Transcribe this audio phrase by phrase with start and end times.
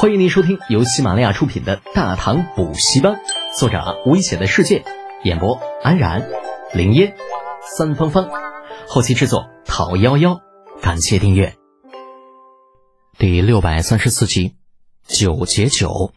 [0.00, 3.14] 欢迎您收听由喜马拉雅出品的《大唐补习班》，
[3.58, 4.84] 作者危险的世界，
[5.24, 6.30] 演播安然、
[6.72, 7.16] 林烟、
[7.76, 8.30] 三芳芳，
[8.86, 10.38] 后期制作陶幺幺。
[10.80, 11.56] 感谢订阅。
[13.18, 14.54] 第六百三十四集，
[15.04, 16.12] 九节九。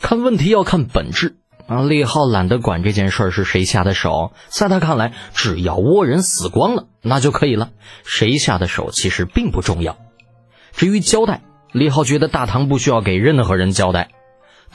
[0.00, 1.36] 看问题要看本质
[1.68, 1.82] 啊！
[1.82, 7.70] 李浩懒得管这件事是谁下的手，在他看来，只要倭人死光了，那就可以了。
[8.04, 9.96] 谁下的手其实并不重要。
[10.72, 11.42] 至于交代，
[11.74, 14.10] 李浩觉得大唐不需要给任何人交代，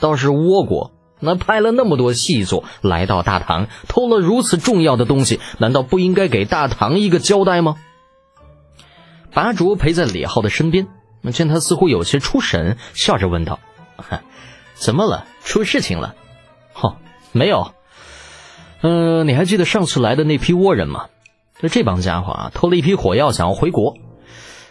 [0.00, 7.76] 倒是倭国那派了那么多细作来到大唐，偷了如此重要的东西，难道不应该给大唐一个交代吗？
[9.32, 10.88] 拔卓陪在李浩的身边，
[11.32, 13.60] 见他似乎有些出神，笑着问道
[14.76, 15.24] ：“怎么了？
[15.42, 16.14] 出事情了
[16.78, 16.96] ？”“哦，
[17.32, 17.72] 没有。
[18.82, 21.06] 嗯，你还记得上次来的那批倭人吗？
[21.70, 23.96] 这帮家伙啊，偷了一批火药，想要回国，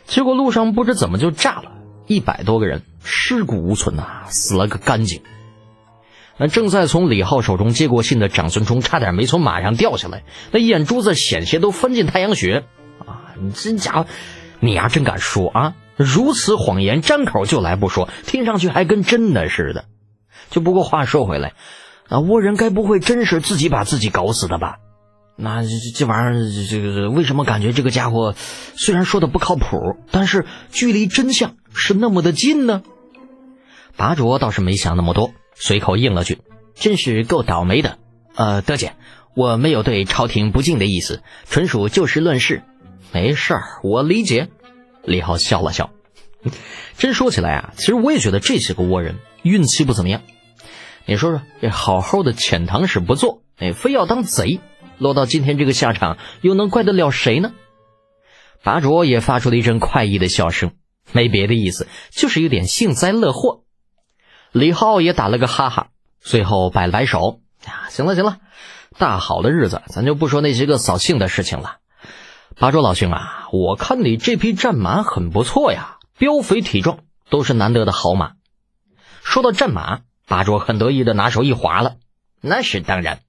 [0.06, 1.72] 结果路上不知怎么就炸了。”
[2.09, 5.22] 一百多个人尸骨无存呐，死了个干净。
[6.39, 12.64] 那正在从李浩手中接过信的长孙冲差点没从马上掉下来，那眼珠子险些都翻进太阳穴
[13.06, 13.36] 啊！
[13.39, 14.08] 你这家伙，
[14.59, 15.75] 你呀真敢说啊！
[15.97, 19.86] 如此谎言，张口就来不说，听上去还跟真的似的。
[20.50, 21.53] 就不过话说回来，
[22.09, 24.78] 那倭人该不会真是自己把自己搞死的吧？
[25.36, 28.34] 那这这玩意儿，这个为什么感觉这个家伙
[28.75, 32.84] 虽然说的不靠谱，但是距离真相是那么的近呢？
[33.95, 36.39] 拔卓倒是没想那么多，随口应了句
[36.75, 37.98] ：“真是够倒霉的。”
[38.36, 38.94] 呃，德姐，
[39.36, 42.64] 我没有对朝廷不敬的意思，纯属就事论事。
[43.12, 44.50] 没事儿，我理解。
[45.03, 45.92] 李浩笑了笑。
[46.97, 50.22] 真说起来啊，其实我也觉得这些个倭人运气不怎么样。
[51.06, 54.62] 你说说，这好好的遣唐使不做，哎，非要当贼。
[54.97, 57.53] 落到今天这个下场，又能怪得了谁呢？
[58.64, 60.72] 拔卓也发出了一阵快意的笑声，
[61.12, 63.64] 没别的意思，就是有点幸灾乐祸。
[64.52, 65.88] 李浩也打了个哈哈，
[66.22, 68.40] 随后摆了摆手：“啊，行了行了，
[68.98, 71.78] 大好的日子，咱就不说那些个扫兴的事情了。
[72.58, 77.00] 拔卓老兄啊，我看你这匹战马很不错呀，膘肥体壮，
[77.30, 78.34] 都是难得的好马。”
[79.24, 81.96] 说到战马，拔卓很得意的拿手一划了
[82.42, 83.19] ：“那是当然。”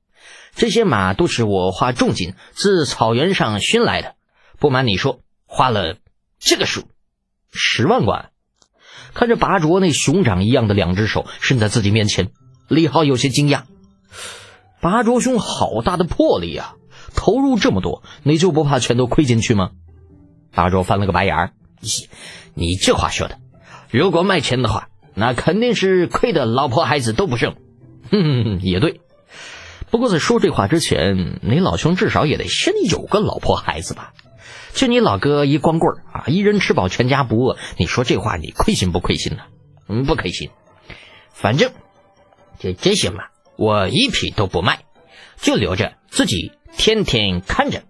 [0.56, 4.16] 这些马都是我花重金自草原上寻来的，
[4.58, 5.96] 不瞒你说，花了
[6.40, 6.88] 这个数，
[7.52, 8.30] 十万贯。
[9.14, 12.30] 看着拔卓那熊掌一样的两只手伸在自己面前，
[12.68, 13.62] 李浩有些惊讶。
[14.80, 16.74] 拔卓兄好大的魄力呀！
[17.14, 19.72] 投入这么多，你就不怕全都亏进去吗？
[20.54, 21.52] 拔卓翻了个白眼儿
[22.54, 23.38] ：“你这话说的，
[23.90, 27.56] 如果卖钱的话，那肯定是亏的老婆孩子都不剩。”
[28.10, 29.00] 哼哼，也对。
[29.90, 34.12] 不过在说这话之前，你老兄至少也得先有个老婆孩子吧？
[34.72, 39.42] 就你老哥一光棍啊，一人吃饱全家不饿，你说这话你亏心不亏心呢？
[39.88, 40.50] 嗯，不亏心。
[41.32, 41.72] 反正
[42.58, 43.24] 这这些嘛
[43.56, 44.84] 我一匹都不卖，
[45.36, 47.82] 就留着自己天天看着。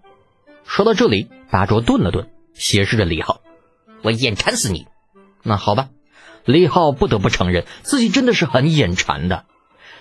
[0.65, 3.41] 说到这里，大卓顿了顿，斜视着李浩
[4.03, 4.87] ：“我眼馋死你！”
[5.43, 5.89] 那好吧，
[6.45, 9.45] 李浩不得不承认自己真的是很眼馋的。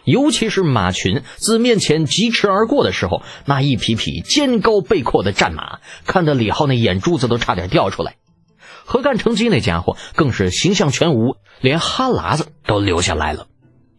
[0.05, 8.17] 尤其是马群自面前疾驰而过的时候，那一匹匹肩高背阔的战马，看得李浩那眼珠子都差点掉出来。
[8.85, 13.47] 何干成吉那家伙更是形象全无，连哈喇子都流下来了。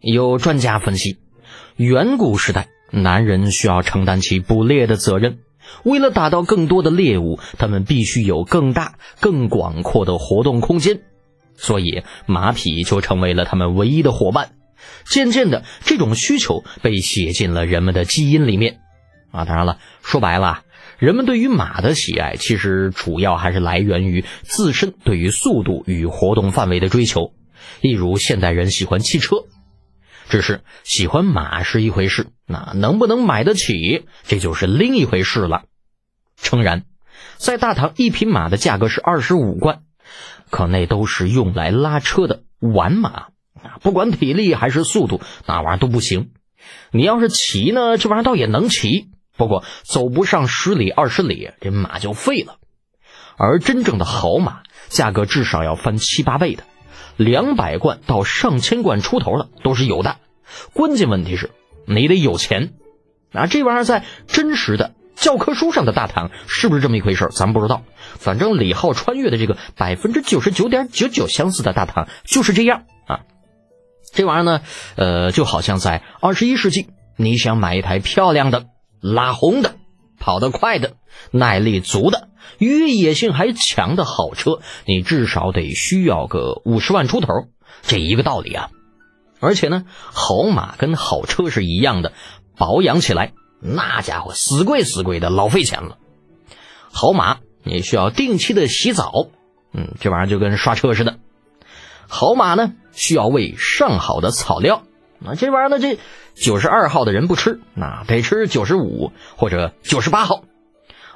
[0.00, 1.18] 有专家分析，
[1.76, 5.38] 远古时代男人需要承担起捕猎的责任，
[5.84, 11.00] 为了打到更多的猎物，他们必须有更大、更广阔的活动空间，
[11.56, 14.50] 所以马匹就成为了他们唯一的伙伴。
[15.04, 18.80] 渐渐的，这种需求被写进了人们的基因里面，
[19.30, 20.62] 啊，当然了，说白了，
[20.98, 27.32] 人们对于马的喜爱，其实主要还是来源于自身对于速度与活动范围的追求，
[27.80, 29.44] 例如现代人喜欢汽车。
[30.28, 35.64] 只是喜欢马是一回事，那能不能买得起，这就是另一回事了。
[36.40, 36.84] 诚然，
[37.36, 39.82] 在大唐，一匹马的价格是二十五贯，
[40.48, 43.31] 可那都是用来拉车的玩马。
[43.62, 46.30] 啊，不管体力还是速度，那玩意儿都不行。
[46.90, 52.56] 你要是骑呢，这玩意儿倒也能骑，不过走不上十里二十里，这马就废了。
[53.36, 56.64] 而真正的好马，价格至少要翻七八倍的，
[57.16, 60.16] 两百贯到上千贯出头了都是有的。
[60.72, 61.50] 关键问题是，
[61.86, 62.74] 你得有钱。
[63.32, 67.82] 啊，这玩意儿在真实的教科书上的大唐是不是这么一回事咱不知道。
[68.18, 72.84] 反正李浩穿越的这个百分之九十九点九九相似的大唐就是这样。
[74.12, 74.60] 这玩意儿呢，
[74.96, 78.66] 呃，就好像在二十一世纪，你想买一台漂亮的、
[79.00, 79.76] 拉红的、
[80.18, 80.96] 跑得快的、
[81.30, 82.28] 耐力足的、
[82.58, 87.28] 越野性还强的好车，你至少得需要个五十万出头。
[87.80, 88.70] 这一个道理啊。
[89.40, 92.12] 而且呢，好马跟好车是一样的，
[92.56, 95.96] 保养起来那家伙死贵死贵的，老费钱了。
[96.92, 99.28] 好马你需要定期的洗澡，
[99.72, 101.18] 嗯，这玩意儿就跟刷车似的。
[102.14, 104.82] 好马呢需要喂上好的草料，
[105.18, 105.98] 那这玩意儿呢这
[106.34, 110.44] 九十二号的人不吃，那得吃九十五或者九十八号。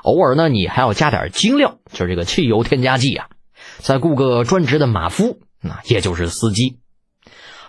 [0.03, 3.27] 偶尔呢你还要加点精料，就是这个汽油添加剂啊。
[3.77, 6.79] 再雇个专职的马夫，那也就是司机。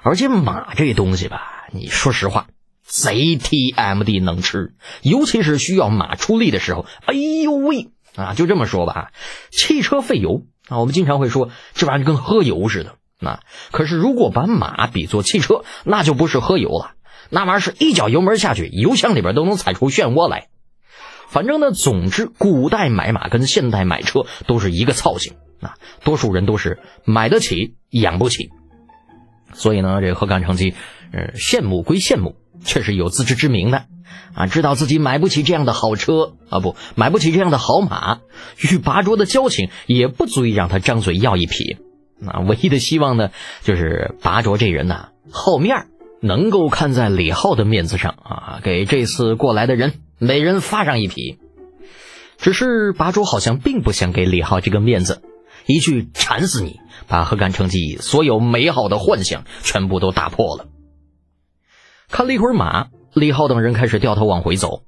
[0.04, 2.48] 而且马这东西吧，你说实话，
[2.82, 8.34] 贼 T M D 能吃，尤其是需要马出力的时候，哎呦喂啊！
[8.36, 9.12] 就这么说吧，
[9.52, 12.96] 汽车费油啊，我们经常会说这玩意儿跟喝油似的。
[13.19, 13.40] 那
[13.72, 16.92] 可是如果把马比作汽车，那就不是喝油了，
[17.30, 20.50] 那玩意儿是一脚油门下去，油箱里边都能踩出漩涡来。
[21.28, 28.50] 反正呢，总之，古代买马跟现代买车都是一个操性啊，多数人都是买得起，养不起。
[29.54, 30.75] 所以呢，这何干成吉，
[31.12, 33.86] 呃，羡慕归羡慕，却是有自知之明的，
[34.36, 38.19] 啊，知道自己买不起这样的好车啊，不，买不起这样的好马，
[38.62, 41.78] 与拔卓的交情也不足以让他张嘴要一匹。
[42.19, 43.31] 那唯一的希望呢，
[43.62, 45.88] 就是拔卓这人呐，好面
[46.19, 51.38] 能够看在李浩的面子上啊，给这次过来的人每人发上一匹。
[52.38, 55.22] 只是拔卓好像并不想给李浩这个面子。
[55.66, 60.68] 一句馋死你，把何干成吉所有美好的幻想全部都打破了。
[62.10, 64.84] 看了一会儿马，李浩等人开始掉头往回走。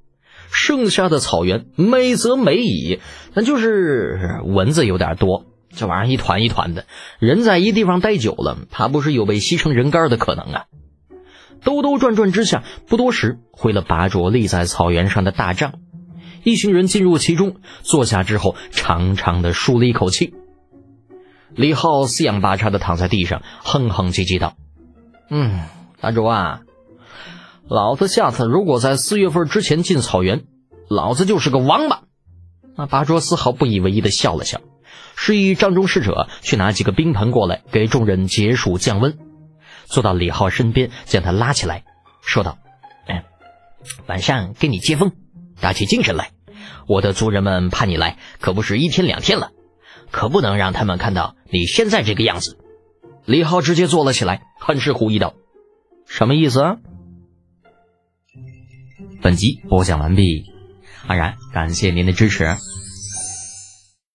[0.52, 2.98] 剩下的草原美则美矣，
[3.34, 5.44] 但就是蚊子有点多，
[5.74, 6.86] 这玩意儿一团一团的。
[7.18, 10.64] 人在一地方待久了，怕不是有被吸成人干的可能啊！
[11.62, 15.74] 兜兜转转之下，不多时，回了拔卓立在草原上的大帐。
[16.42, 20.32] 一行人进入其中，坐下之后，长长的舒了一口气。
[21.54, 24.54] 李浩四仰八叉的躺在地上，哼哼唧唧道
[25.28, 25.64] ：“嗯，
[26.00, 26.62] 大主啊，
[27.68, 30.44] 老子下次如果在四月份之前进草原，
[30.88, 32.04] 老子就是个王八。”
[32.74, 34.60] 那八卓丝毫不以为意的笑了笑，
[35.16, 39.18] 示意帐中侍者去拿几个冰盆过来，给众人解暑降温。
[39.86, 41.84] 坐到李浩身边，将他拉起来，
[42.22, 42.58] 说道
[43.08, 43.22] ：“嗯，
[44.06, 45.12] 晚上给你接风，
[45.60, 46.30] 打起精神来。
[46.86, 49.50] 我的族人们盼你来，可不是一天两天了。”
[50.12, 52.58] 可不能让他们看到你现在这个样子。
[53.26, 55.34] 李浩直接坐了起来，很是狐疑道
[56.04, 56.76] ：“什么意思？”啊？”
[59.22, 60.46] 本集播讲完毕，
[61.06, 62.56] 安然感谢您的支持。